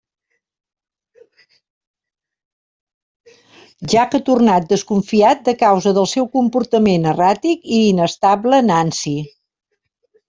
[3.93, 9.19] Jack ha tornat desconfiat de causa del seu comportament erràtic i inestable Nancy.